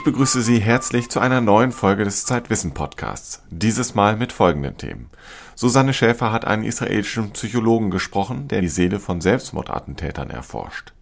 [0.00, 3.42] Ich begrüße Sie herzlich zu einer neuen Folge des Zeitwissen Podcasts.
[3.50, 5.10] Dieses Mal mit folgenden Themen.
[5.54, 10.94] Susanne Schäfer hat einen israelischen Psychologen gesprochen, der die Seele von Selbstmordattentätern erforscht.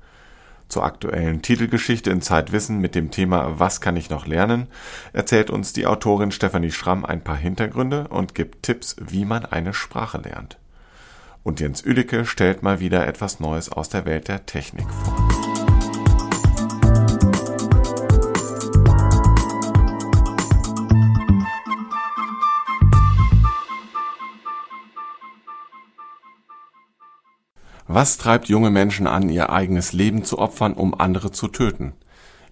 [0.68, 4.66] Zur aktuellen Titelgeschichte in Zeitwissen mit dem Thema Was kann ich noch lernen?
[5.12, 9.74] erzählt uns die Autorin Stefanie Schramm ein paar Hintergründe und gibt Tipps, wie man eine
[9.74, 10.58] Sprache lernt.
[11.44, 15.17] Und Jens Üdicke stellt mal wieder etwas Neues aus der Welt der Technik vor.
[27.90, 31.94] Was treibt junge Menschen an, ihr eigenes Leben zu opfern, um andere zu töten?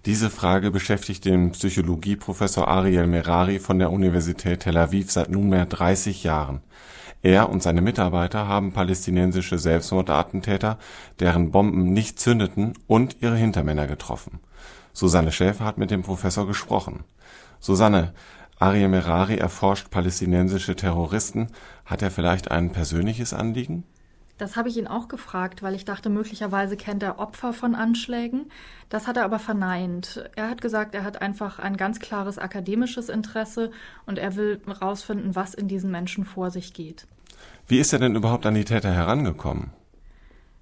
[0.07, 6.23] Diese Frage beschäftigt den Psychologieprofessor Ariel Merari von der Universität Tel Aviv seit nunmehr 30
[6.23, 6.61] Jahren.
[7.21, 10.79] Er und seine Mitarbeiter haben palästinensische Selbstmordattentäter,
[11.19, 14.39] deren Bomben nicht zündeten, und ihre Hintermänner getroffen.
[14.91, 17.03] Susanne Schäfer hat mit dem Professor gesprochen.
[17.59, 18.15] Susanne,
[18.57, 21.49] Ariel Merari erforscht palästinensische Terroristen.
[21.85, 23.83] Hat er vielleicht ein persönliches Anliegen?
[24.37, 28.51] Das habe ich ihn auch gefragt, weil ich dachte, möglicherweise kennt er Opfer von Anschlägen.
[28.89, 30.29] Das hat er aber verneint.
[30.35, 33.71] Er hat gesagt, er hat einfach ein ganz klares akademisches Interesse
[34.05, 37.07] und er will herausfinden, was in diesen Menschen vor sich geht.
[37.67, 39.71] Wie ist er denn überhaupt an die Täter herangekommen?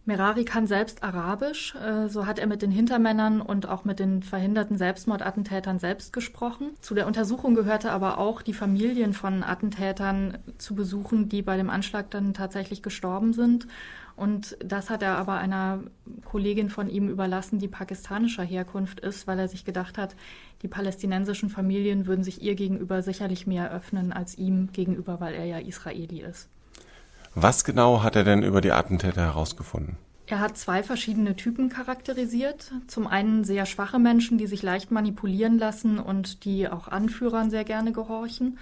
[0.07, 4.21] Merari kann selbst Arabisch, äh, so hat er mit den Hintermännern und auch mit den
[4.21, 6.69] verhinderten Selbstmordattentätern selbst gesprochen.
[6.79, 11.71] Zu der Untersuchung gehörte aber auch, die Familien von Attentätern zu besuchen, die bei dem
[11.71, 13.67] Anschlag dann tatsächlich gestorben sind.
[14.15, 15.81] Und das hat er aber einer
[16.23, 20.15] Kollegin von ihm überlassen, die pakistanischer Herkunft ist, weil er sich gedacht hat,
[20.61, 25.45] die palästinensischen Familien würden sich ihr gegenüber sicherlich mehr öffnen als ihm gegenüber, weil er
[25.45, 26.47] ja Israeli ist.
[27.35, 29.97] Was genau hat er denn über die Attentäter herausgefunden?
[30.27, 32.71] Er hat zwei verschiedene Typen charakterisiert.
[32.87, 37.65] Zum einen sehr schwache Menschen, die sich leicht manipulieren lassen und die auch Anführern sehr
[37.65, 38.57] gerne gehorchen.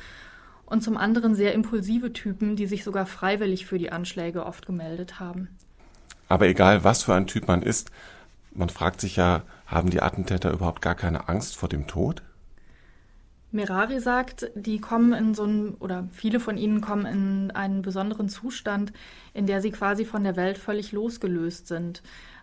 [0.66, 5.20] Und zum anderen sehr impulsive Typen, die sich sogar freiwillig für die Anschläge oft gemeldet
[5.20, 5.50] haben.
[6.28, 7.92] Aber egal, was für ein Typ man ist,
[8.54, 12.24] man fragt sich ja, haben die Attentäter überhaupt gar keine Angst vor dem Tod?
[13.54, 18.28] Merari sagt, die kommen in so einen, oder viele von ihnen kommen in einen besonderen
[18.28, 18.92] Zustand,
[19.34, 22.02] in der sie quasi von der Welt völlig losgelöst sind.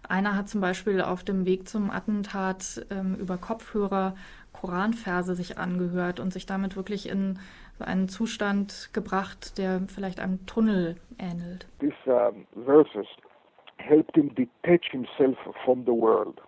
[0.08, 4.14] Einer hat zum Beispiel auf dem Weg zum Attentat ähm, über Kopfhörer
[4.52, 7.38] Koranverse sich angehört und sich damit wirklich in
[7.80, 11.66] einen Zustand gebracht, der vielleicht einem Tunnel ähnelt.
[11.80, 13.06] These um, verses
[13.78, 16.40] helped him detach himself from the world.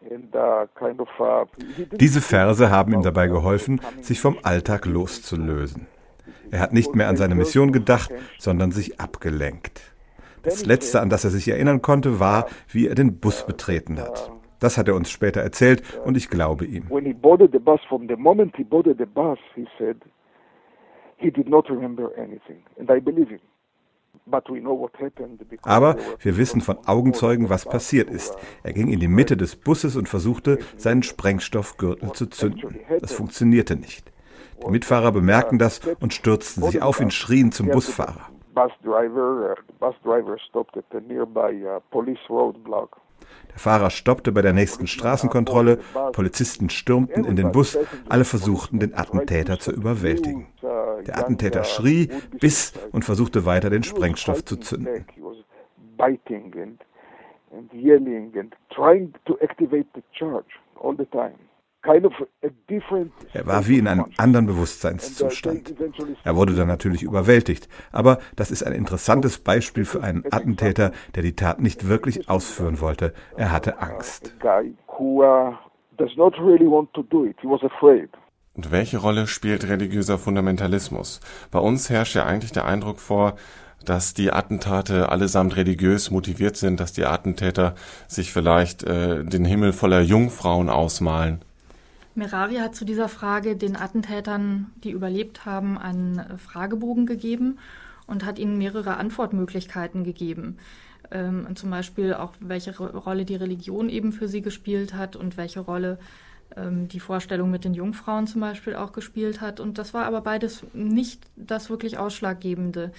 [0.00, 1.44] Uh,
[1.92, 5.86] Diese Verse haben ihm dabei geholfen, sich vom Alltag loszulösen.
[6.50, 9.80] Er hat nicht mehr an seine Mission gedacht, sondern sich abgelenkt.
[10.42, 14.30] Das Letzte, an das er sich erinnern konnte, war, wie er den Bus betreten hat.
[14.60, 16.84] Das hat er uns später erzählt und ich glaube ihm.
[21.20, 23.40] He did not remember anything, and I believe him.
[25.62, 28.36] Aber wir wissen von Augenzeugen, was passiert ist.
[28.62, 32.80] Er ging in die Mitte des Busses und versuchte, seinen Sprengstoffgürtel zu zünden.
[33.00, 34.12] Das funktionierte nicht.
[34.64, 38.28] Die Mitfahrer bemerkten das und stürzten sich auf ihn, schrien zum Busfahrer.
[38.56, 38.68] Uh, uh.
[43.50, 45.78] Der Fahrer stoppte bei der nächsten Straßenkontrolle,
[46.12, 50.46] Polizisten stürmten in den Bus, alle versuchten, den Attentäter zu überwältigen.
[51.06, 52.08] Der Attentäter schrie,
[52.40, 55.06] biss und versuchte weiter den Sprengstoff zu zünden.
[63.32, 65.74] Er war wie in einem anderen Bewusstseinszustand.
[66.24, 67.68] Er wurde dann natürlich überwältigt.
[67.92, 72.80] Aber das ist ein interessantes Beispiel für einen Attentäter, der die Tat nicht wirklich ausführen
[72.80, 73.14] wollte.
[73.36, 74.34] Er hatte Angst.
[78.58, 81.20] Und welche Rolle spielt religiöser Fundamentalismus?
[81.52, 83.36] Bei uns herrscht ja eigentlich der Eindruck vor,
[83.84, 87.76] dass die Attentate allesamt religiös motiviert sind, dass die Attentäter
[88.08, 91.38] sich vielleicht äh, den Himmel voller Jungfrauen ausmalen.
[92.16, 97.60] Merari hat zu dieser Frage den Attentätern, die überlebt haben, einen Fragebogen gegeben
[98.08, 100.56] und hat ihnen mehrere Antwortmöglichkeiten gegeben.
[101.12, 105.60] Ähm, zum Beispiel auch, welche Rolle die Religion eben für sie gespielt hat und welche
[105.60, 106.00] Rolle
[106.58, 109.60] ähm, die Vorstellung mit den Jungfrauen zum Beispiel auch gespielt hat.
[109.60, 112.92] Und das war aber beides nicht das wirklich Ausschlaggebende.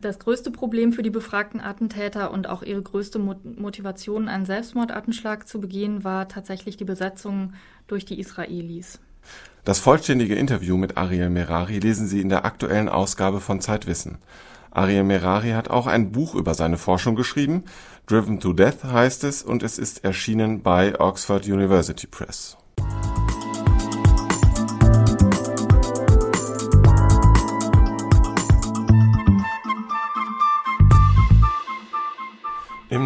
[0.00, 5.60] Das größte Problem für die befragten Attentäter und auch ihre größte Motivation, einen Selbstmordattenschlag zu
[5.60, 7.54] begehen, war tatsächlich die Besetzung
[7.86, 9.00] durch die Israelis.
[9.64, 14.18] Das vollständige Interview mit Ariel Merari lesen Sie in der aktuellen Ausgabe von Zeitwissen.
[14.70, 17.64] Ariel Merari hat auch ein Buch über seine Forschung geschrieben.
[18.06, 22.58] Driven to Death heißt es und es ist erschienen bei Oxford University Press.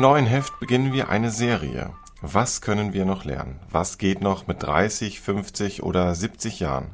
[0.08, 1.90] Neuen Heft beginnen wir eine Serie.
[2.22, 3.60] Was können wir noch lernen?
[3.70, 6.92] Was geht noch mit 30, 50 oder 70 Jahren?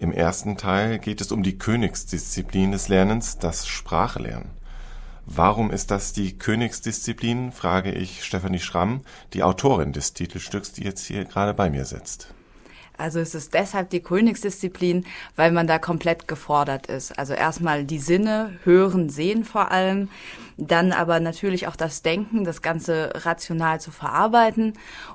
[0.00, 4.50] Im ersten Teil geht es um die Königsdisziplin des Lernens, das Sprachlernen.
[5.26, 11.06] Warum ist das die Königsdisziplin, frage ich Stefanie Schramm, die Autorin des Titelstücks, die jetzt
[11.06, 12.34] hier gerade bei mir sitzt.
[13.00, 17.18] Also es ist deshalb die Königsdisziplin, weil man da komplett gefordert ist.
[17.18, 20.10] Also erstmal die Sinne, hören, sehen vor allem,
[20.58, 24.74] dann aber natürlich auch das Denken, das Ganze rational zu verarbeiten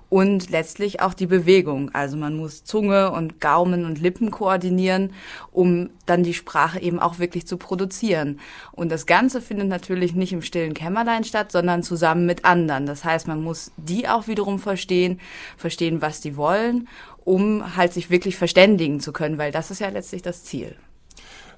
[0.09, 1.93] und letztlich auch die Bewegung.
[1.93, 5.13] Also man muss Zunge und Gaumen und Lippen koordinieren,
[5.51, 8.39] um dann die Sprache eben auch wirklich zu produzieren.
[8.71, 12.88] Und das Ganze findet natürlich nicht im stillen Kämmerlein statt, sondern zusammen mit anderen.
[12.88, 15.19] Das heißt, man muss die auch wiederum verstehen,
[15.57, 16.88] verstehen, was die wollen
[17.25, 20.77] um halt sich wirklich verständigen zu können, weil das ist ja letztlich das Ziel.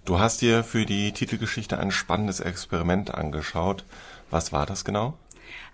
[0.06, 3.84] Du hast dir für die Titelgeschichte ein spannendes Experiment angeschaut.
[4.32, 5.18] Was war das genau?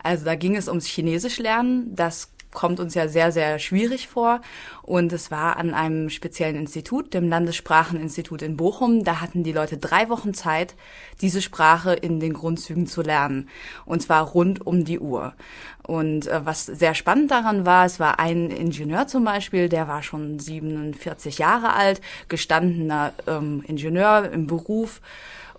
[0.01, 1.95] Also da ging es ums Chinesisch lernen.
[1.95, 4.41] Das kommt uns ja sehr, sehr schwierig vor.
[4.81, 9.03] Und es war an einem speziellen Institut, dem Landesspracheninstitut in Bochum.
[9.03, 10.75] Da hatten die Leute drei Wochen Zeit,
[11.21, 13.49] diese Sprache in den Grundzügen zu lernen.
[13.85, 15.33] Und zwar rund um die Uhr.
[15.85, 20.01] Und äh, was sehr spannend daran war, es war ein Ingenieur zum Beispiel, der war
[20.01, 25.01] schon 47 Jahre alt, gestandener ähm, Ingenieur im Beruf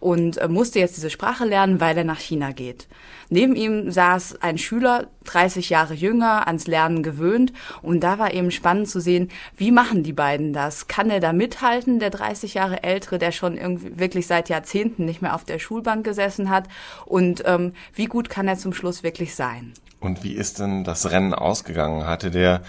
[0.05, 2.89] und äh, musste jetzt diese Sprache lernen, weil er nach China geht.
[3.31, 7.55] Neben ihm saß ein Schüler, 30 Jahre jünger, ans Lernen gewöhnt.
[7.81, 10.89] Und da war eben spannend zu sehen, wie machen die beiden das?
[10.89, 15.23] Kann er da mithalten, der 30 Jahre ältere, der schon irgendwie wirklich seit Jahrzehnten nicht
[15.23, 16.69] mehr auf der Schulbank gesessen hat?
[17.07, 19.73] Und ähm, wie gut kann er zum Schluss wirklich sein?
[20.00, 22.07] Und wie ist denn das Rennen ausgegangen?
[22.07, 22.61] Hatte der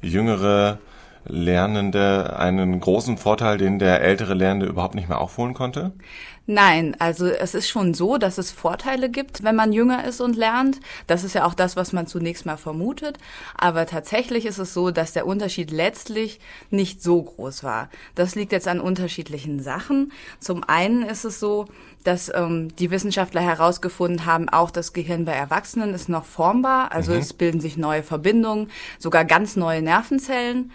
[0.00, 0.78] jüngere
[1.26, 5.92] Lernende einen großen Vorteil, den der ältere Lernende überhaupt nicht mehr aufholen konnte?
[6.46, 10.36] Nein, also es ist schon so, dass es Vorteile gibt, wenn man jünger ist und
[10.36, 10.78] lernt.
[11.06, 13.16] Das ist ja auch das, was man zunächst mal vermutet.
[13.56, 17.88] Aber tatsächlich ist es so, dass der Unterschied letztlich nicht so groß war.
[18.14, 20.12] Das liegt jetzt an unterschiedlichen Sachen.
[20.38, 21.64] Zum einen ist es so,
[22.04, 26.92] dass ähm, die Wissenschaftler herausgefunden haben, auch das Gehirn bei Erwachsenen ist noch formbar.
[26.92, 27.20] Also mhm.
[27.20, 30.72] es bilden sich neue Verbindungen, sogar ganz neue Nervenzellen.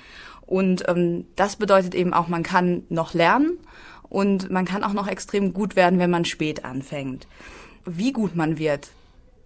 [0.47, 3.59] Und ähm, das bedeutet eben auch, man kann noch lernen
[4.09, 7.27] und man kann auch noch extrem gut werden, wenn man spät anfängt.
[7.85, 8.89] Wie gut man wird,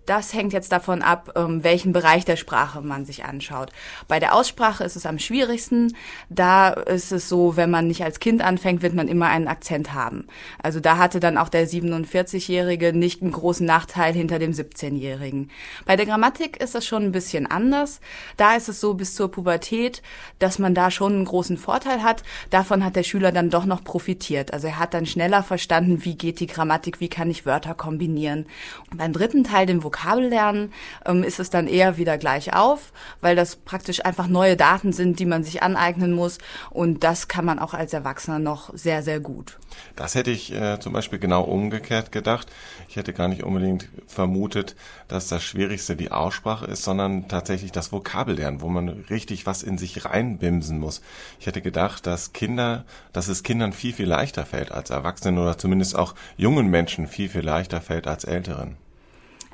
[0.06, 3.72] das hängt jetzt davon ab, ähm, welchen Bereich der Sprache man sich anschaut.
[4.08, 5.96] Bei der Aussprache ist es am schwierigsten.
[6.30, 9.94] Da ist es so, wenn man nicht als Kind anfängt, wird man immer einen Akzent
[9.94, 10.28] haben.
[10.62, 15.50] Also da hatte dann auch der 47-Jährige nicht einen großen Nachteil hinter dem 17-Jährigen.
[15.86, 18.02] Bei der Grammatik ist das schon ein bisschen anders.
[18.36, 20.02] Da ist es so bis zur Pubertät,
[20.40, 22.24] dass man da schon einen großen Vorteil hat.
[22.50, 24.54] Davon hat der Schüler dann doch noch profitiert.
[24.54, 28.48] Also er hat dann schneller verstanden, wie geht die Grammatik, wie kann ich Wörter kombinieren.
[28.92, 30.74] Und beim dritten Teil, dem Vokabellernen
[31.06, 32.92] ähm, ist es dann eher wieder gleich auf,
[33.22, 36.40] weil das praktisch einfach neue Daten sind, die man sich aneignen muss.
[36.72, 39.60] Und das kann man auch als Erwachsener noch sehr, sehr gut.
[39.96, 42.48] Das hätte ich äh, zum Beispiel genau umgekehrt gedacht.
[42.88, 44.76] Ich hätte gar nicht unbedingt vermutet,
[45.08, 49.78] dass das Schwierigste die Aussprache ist, sondern tatsächlich das Vokabellernen, wo man richtig was in
[49.78, 51.02] sich reinbimsen muss.
[51.40, 55.58] Ich hätte gedacht, dass Kinder, dass es Kindern viel, viel leichter fällt als Erwachsenen oder
[55.58, 58.78] zumindest auch jungen Menschen viel, viel leichter fällt als Älteren.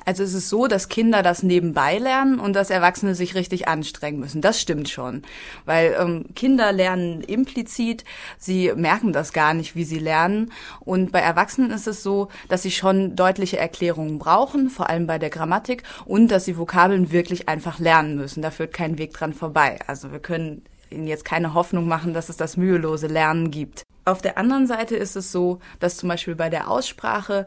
[0.04, 4.20] Also es ist so, dass Kinder das nebenbei lernen und dass Erwachsene sich richtig anstrengen
[4.20, 4.40] müssen.
[4.40, 5.22] Das stimmt schon.
[5.64, 8.04] Weil ähm, Kinder lernen implizit,
[8.38, 10.52] sie merken das gar nicht, wie sie lernen.
[10.80, 15.18] Und bei Erwachsenen ist es so, dass sie schon deutliche Erklärungen brauchen, vor allem bei
[15.18, 18.42] der Grammatik, und dass sie Vokabeln wirklich einfach lernen müssen.
[18.42, 19.78] Da führt kein Weg dran vorbei.
[19.86, 23.84] Also wir können ihnen jetzt keine Hoffnung machen, dass es das mühelose Lernen gibt.
[24.04, 27.46] Auf der anderen Seite ist es so, dass zum Beispiel bei der Aussprache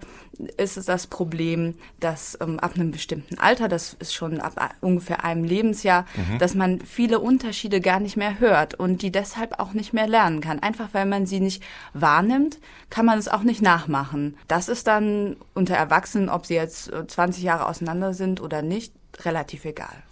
[0.57, 5.24] ist es das Problem, dass ähm, ab einem bestimmten Alter, das ist schon ab ungefähr
[5.24, 6.38] einem Lebensjahr, mhm.
[6.38, 10.41] dass man viele Unterschiede gar nicht mehr hört und die deshalb auch nicht mehr lernen
[10.41, 10.60] kann.
[10.60, 14.38] Einfach weil man sie nicht wahrnimmt, kann man es auch nicht nachmachen.
[14.48, 18.93] Das ist dann unter Erwachsenen, ob sie jetzt 20 äh, Jahre auseinander sind oder nicht,
[19.25, 20.03] relativ egal.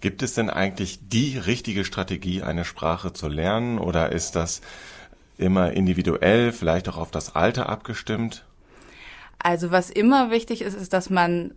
[0.00, 4.60] Gibt es denn eigentlich die richtige Strategie, eine Sprache zu lernen oder ist das
[5.38, 8.44] immer individuell, vielleicht auch auf das Alter abgestimmt?
[9.38, 11.52] Also was immer wichtig ist, ist, dass man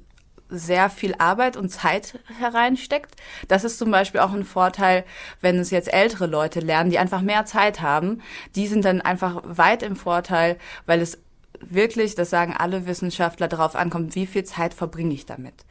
[0.49, 3.15] sehr viel Arbeit und Zeit hereinsteckt.
[3.47, 5.05] Das ist zum Beispiel auch ein Vorteil,
[5.41, 8.21] wenn es jetzt ältere Leute lernen, die einfach mehr Zeit haben.
[8.55, 11.19] Die sind dann einfach weit im Vorteil, weil es
[11.61, 15.65] wirklich, das sagen alle Wissenschaftler, darauf ankommt, wie viel Zeit verbringe ich damit.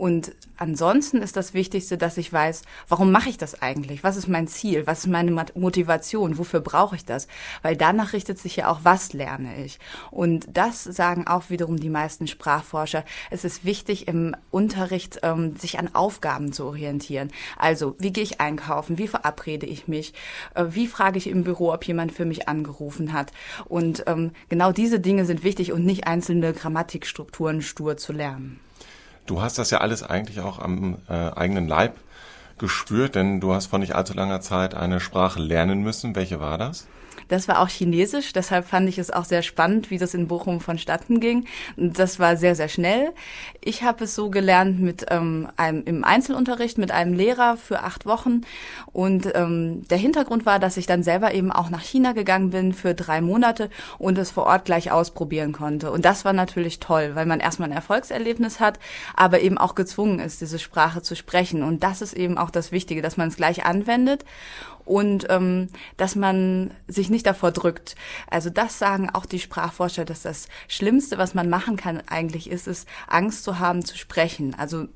[0.00, 4.02] Und ansonsten ist das Wichtigste, dass ich weiß, warum mache ich das eigentlich?
[4.02, 4.86] Was ist mein Ziel?
[4.86, 6.38] Was ist meine Motivation?
[6.38, 7.28] Wofür brauche ich das?
[7.60, 9.78] Weil danach richtet sich ja auch, was lerne ich?
[10.10, 13.04] Und das sagen auch wiederum die meisten Sprachforscher.
[13.28, 17.30] Es ist wichtig, im Unterricht ähm, sich an Aufgaben zu orientieren.
[17.58, 18.96] Also, wie gehe ich einkaufen?
[18.96, 20.14] Wie verabrede ich mich?
[20.54, 23.32] Äh, wie frage ich im Büro, ob jemand für mich angerufen hat?
[23.66, 28.60] Und ähm, genau diese Dinge sind wichtig und nicht einzelne Grammatikstrukturen stur zu lernen.
[29.26, 31.94] Du hast das ja alles eigentlich auch am äh, eigenen Leib
[32.58, 36.14] gespürt, denn du hast vor nicht allzu langer Zeit eine Sprache lernen müssen.
[36.14, 36.86] Welche war das?
[37.28, 40.60] Das war auch Chinesisch, deshalb fand ich es auch sehr spannend, wie das in Bochum
[40.60, 41.46] vonstatten ging.
[41.76, 43.12] Das war sehr, sehr schnell.
[43.60, 48.06] Ich habe es so gelernt mit ähm, einem im Einzelunterricht mit einem Lehrer für acht
[48.06, 48.42] Wochen.
[48.92, 52.72] Und ähm, der Hintergrund war, dass ich dann selber eben auch nach China gegangen bin
[52.72, 55.90] für drei Monate und es vor Ort gleich ausprobieren konnte.
[55.90, 58.78] Und das war natürlich toll, weil man erstmal ein Erfolgserlebnis hat,
[59.14, 61.62] aber eben auch gezwungen ist, diese Sprache zu sprechen.
[61.62, 64.24] Und das ist eben auch das Wichtige, dass man es gleich anwendet
[64.90, 67.94] und ähm, dass man sich nicht davor drückt.
[68.28, 72.66] Also das sagen auch die Sprachforscher, dass das Schlimmste, was man machen kann eigentlich ist,
[72.66, 74.56] ist Angst zu haben zu sprechen.
[74.58, 74.88] Also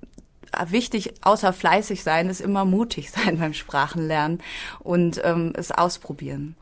[0.50, 4.42] äh, wichtig, außer fleißig sein, ist immer mutig sein beim Sprachenlernen
[4.80, 6.56] und ähm, es ausprobieren.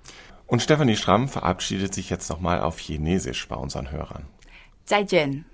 [0.46, 4.26] Und Stephanie Schramm verabschiedet sich jetzt nochmal auf Chinesisch bei unseren Hörern.
[4.84, 5.46] 再见.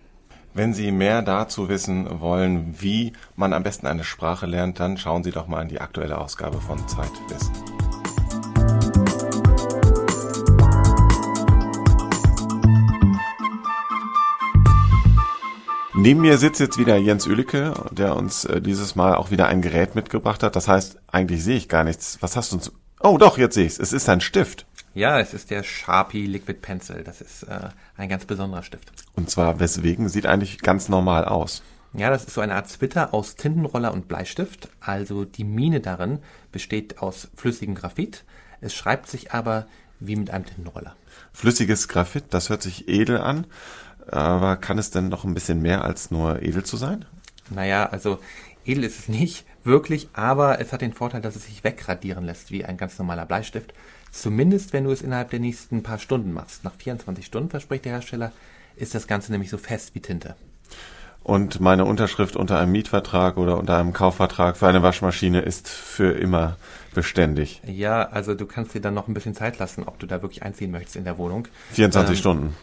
[0.55, 5.23] Wenn Sie mehr dazu wissen wollen, wie man am besten eine Sprache lernt, dann schauen
[5.23, 7.68] Sie doch mal in die aktuelle Ausgabe von Zeitwissen.
[16.01, 19.63] Neben mir sitzt jetzt wieder Jens Ülicke, der uns äh, dieses Mal auch wieder ein
[19.63, 20.55] Gerät mitgebracht hat.
[20.55, 22.19] Das heißt, eigentlich sehe ich gar nichts.
[22.21, 22.71] Was hast du uns?
[23.01, 23.79] Oh, doch, jetzt sehe ich es.
[23.81, 24.65] Es ist ein Stift.
[24.95, 27.03] Ja, es ist der Sharpie Liquid Pencil.
[27.03, 28.93] Das ist äh, ein ganz besonderer Stift.
[29.17, 30.09] Und zwar weswegen?
[30.09, 31.65] Sieht eigentlich ganz normal aus.
[31.95, 34.69] Ja, das ist so eine Art Zwitter aus Tintenroller und Bleistift.
[34.79, 36.21] Also die Mine darin
[36.53, 38.25] besteht aus flüssigem Graphit.
[38.61, 39.67] Es schreibt sich aber
[39.99, 40.95] wie mit einem Tintenroller.
[41.33, 43.49] Flüssiges Graphit, das hört sich edel an.
[44.09, 47.05] Aber kann es denn noch ein bisschen mehr als nur edel zu sein?
[47.51, 48.19] Naja, also
[48.65, 52.51] edel ist es nicht wirklich, aber es hat den Vorteil, dass es sich wegradieren lässt
[52.51, 53.73] wie ein ganz normaler Bleistift.
[54.11, 56.65] Zumindest, wenn du es innerhalb der nächsten paar Stunden machst.
[56.65, 58.33] Nach 24 Stunden, verspricht der Hersteller,
[58.77, 60.35] ist das Ganze nämlich so fest wie Tinte.
[61.23, 66.13] Und meine Unterschrift unter einem Mietvertrag oder unter einem Kaufvertrag für eine Waschmaschine ist für
[66.13, 66.57] immer
[66.95, 67.61] beständig.
[67.67, 70.43] Ja, also du kannst dir dann noch ein bisschen Zeit lassen, ob du da wirklich
[70.43, 71.47] einziehen möchtest in der Wohnung.
[71.73, 72.57] 24 ähm, Stunden.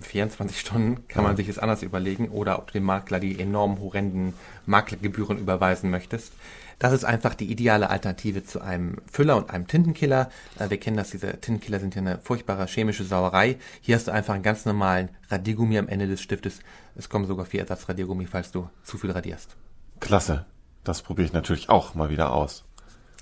[0.00, 3.80] 24 Stunden kann man sich es anders überlegen oder ob du dem Makler die enormen
[3.80, 4.34] horrenden
[4.66, 6.32] Maklergebühren überweisen möchtest.
[6.78, 10.28] Das ist einfach die ideale Alternative zu einem Füller und einem Tintenkiller.
[10.58, 13.56] Äh, wir kennen das, diese Tintenkiller sind ja eine furchtbare chemische Sauerei.
[13.80, 16.60] Hier hast du einfach einen ganz normalen Radiergummi am Ende des Stiftes.
[16.94, 19.56] Es kommen sogar vier Ersatzradiergummi, falls du zu viel radierst.
[20.00, 20.44] Klasse.
[20.84, 22.64] Das probiere ich natürlich auch mal wieder aus.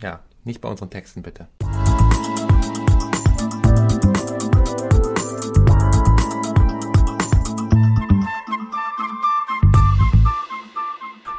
[0.02, 1.46] Ja, nicht bei unseren Texten bitte.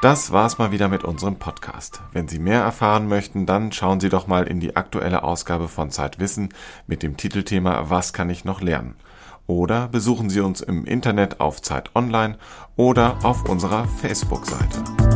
[0.06, 2.00] Das war's mal wieder mit unserem Podcast.
[2.14, 5.90] Wenn Sie mehr erfahren möchten, dann schauen Sie doch mal in die aktuelle Ausgabe von
[5.90, 6.50] Zeitwissen
[6.86, 8.94] mit dem Titelthema Was kann ich noch lernen?
[9.48, 12.38] Oder besuchen Sie uns im Internet auf Zeit Online
[12.76, 15.15] oder auf unserer Facebook-Seite.